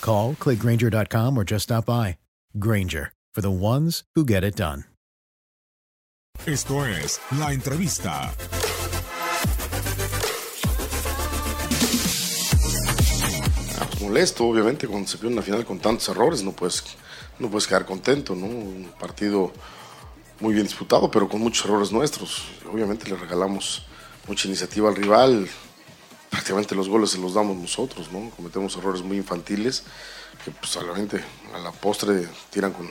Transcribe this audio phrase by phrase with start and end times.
[0.00, 2.18] Call, clickgranger.com, or just stop by.
[2.58, 4.84] Granger, for the ones who get it done.
[6.46, 8.32] Esto es la entrevista.
[14.00, 16.84] Molesto, obviamente, cuando se pierde una final con tantos errores, no puedes,
[17.38, 18.46] no puedes quedar contento, ¿no?
[18.46, 19.52] Un partido
[20.40, 22.44] muy bien disputado, pero con muchos errores nuestros.
[22.72, 23.84] Obviamente le regalamos
[24.26, 25.48] mucha iniciativa al rival,
[26.38, 28.30] prácticamente los goles se los damos nosotros, ¿no?
[28.30, 29.82] Cometemos errores muy infantiles
[30.44, 31.20] que pues a la gente
[31.52, 32.88] a la postre tiran con,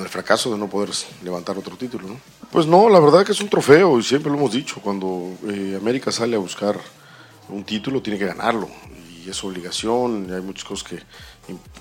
[0.00, 0.90] el fracaso de no poder
[1.24, 2.20] levantar otro título, ¿no?
[2.52, 5.76] Pues no, la verdad que es un trofeo y siempre lo hemos dicho, cuando eh,
[5.76, 6.78] América sale a buscar
[7.48, 8.68] un título tiene que ganarlo
[9.24, 11.02] y es obligación, hay muchas cosas que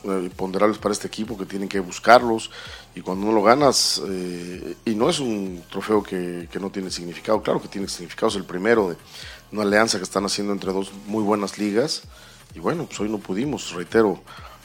[0.03, 2.52] eh, ponderables para este equipo que tienen que buscarlos.
[2.96, 7.41] Y cuando no lo ganas eh, y no es un trofeo que, no tiene significado,
[7.41, 8.97] claro que tiene significado, es el primero de
[9.52, 12.03] una alianza que están haciendo entre dos muy buenas ligas.
[12.56, 14.22] Y bueno, pues hoy no pudimos, reitero,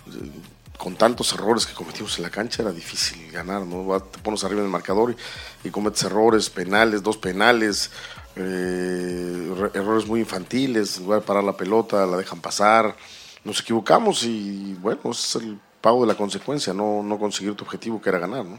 [0.08, 0.30] eh,
[0.78, 4.00] con tantos errores que cometimos en la cancha era difícil ganar, ¿no?
[4.00, 5.14] Te pones arriba en el marcador
[5.62, 7.90] y, cometes errores, penales, dos penales,
[8.36, 12.96] eh, errores muy infantiles, en lugar de parar la pelota, la dejan pasar,
[13.44, 18.00] nos equivocamos y bueno, es el pago de la consecuencia, no, no conseguir tu objetivo
[18.00, 18.58] que era ganar, ¿no?